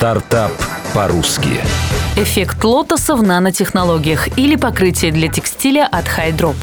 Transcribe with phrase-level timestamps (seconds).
[0.00, 0.52] Стартап
[0.94, 1.60] по-русски.
[2.16, 6.56] Эффект лотоса в нанотехнологиях или покрытие для текстиля от Хайдроп.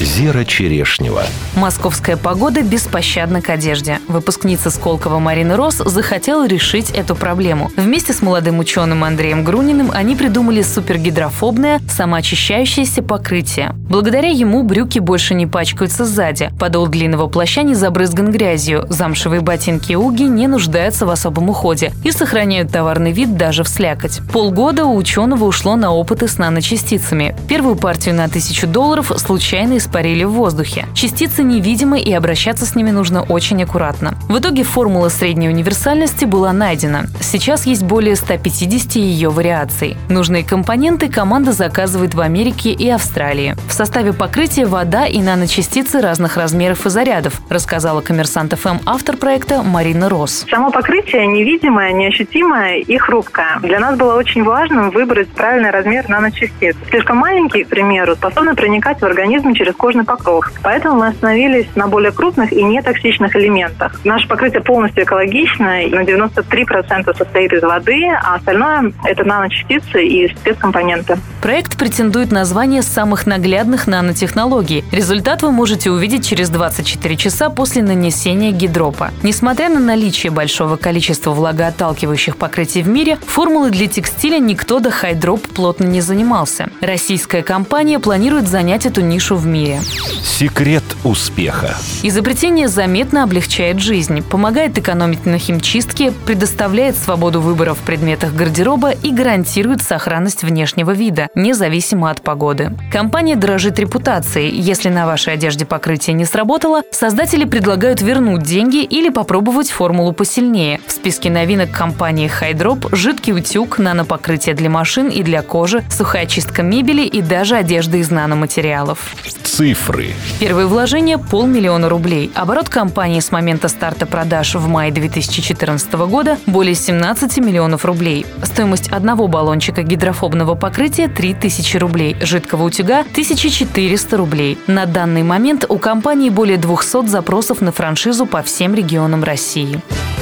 [0.00, 1.24] Зера Черешнева.
[1.54, 3.98] Московская погода беспощадна к одежде.
[4.08, 7.70] Выпускница Сколково Марина Рос захотела решить эту проблему.
[7.76, 13.74] Вместе с молодым ученым Андреем Груниным они придумали супергидрофобное самоочищающееся покрытие.
[13.88, 19.94] Благодаря ему брюки больше не пачкаются сзади, подол длинного плаща не забрызган грязью, замшевые ботинки
[19.94, 24.20] Уги не нуждаются в особом уходе и сохраняют товарный вид даже в слякоть.
[24.32, 27.34] Полгода у ученого ушло на опыты с наночастицами.
[27.48, 30.86] Первую партию на тысячу долларов случайно испарили в воздухе.
[30.94, 34.14] Частицы невидимы и обращаться с ними нужно очень аккуратно.
[34.28, 37.06] В итоге формула средней универсальности была найдена.
[37.20, 39.96] Сейчас есть более 150 ее вариаций.
[40.10, 43.56] Нужные компоненты команда заказывает в Америке и Австралии.
[43.66, 49.62] В составе покрытия вода и наночастицы разных размеров и зарядов, рассказала коммерсант ФМ автор проекта
[49.62, 50.44] Марина Рос.
[50.50, 53.58] Само покрытие невидимое, неощутимое и хрупкое.
[53.62, 56.76] Для нас было очень важным выбрать правильный размер наночастиц.
[56.90, 60.50] Слишком маленькие, к примеру, способны проникать в организм через кожный покров.
[60.62, 63.98] Поэтому мы остановились на более крупных и нетоксичных элементах.
[64.04, 71.18] Наше покрытие полностью экологичное, на 93% состоит из воды, а остальное– это наночастицы и спецкомпоненты.
[71.40, 74.84] Проект претендует на звание самых наглядных нанотехнологий.
[74.92, 79.12] Результат вы можете увидеть через 24 часа после нанесения Hydrop а.
[79.22, 85.46] Несмотря на наличие большого количества влагоотталкивающих покрытий в мире, формулы для текстиля никто до Hydrop
[85.46, 86.68] плотно не занимался.
[86.80, 89.80] Российская компания планирует занять эту нишу в мире мире.
[90.22, 91.76] Секрет успеха.
[92.02, 99.10] Изобретение заметно облегчает жизнь, помогает экономить на химчистке, предоставляет свободу выбора в предметах гардероба и
[99.10, 102.72] гарантирует сохранность внешнего вида, независимо от погоды.
[102.92, 104.54] Компания дорожит репутацией.
[104.60, 110.80] Если на вашей одежде покрытие не сработало, создатели предлагают вернуть деньги или попробовать формулу посильнее.
[110.86, 116.62] В списке новинок компании Hydrop жидкий утюг, нанопокрытие для машин и для кожи, сухая чистка
[116.62, 119.16] мебели и даже одежда из наноматериалов
[119.48, 120.14] цифры.
[120.38, 122.30] Первое вложение– полмиллиона рублей.
[122.34, 128.26] Оборот компании с момента старта продаж в мае 2014 года– более 17 миллионов рублей.
[128.42, 134.58] Стоимость одного баллончика гидрофобного покрытия– 3000 рублей, жидкого утюга– 1400 рублей.
[134.66, 139.80] На данный момент у компании более 200 запросов на франшизу по всем регионам России.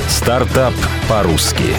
[0.08, 0.74] Стартап
[1.08, 1.74] по-русски.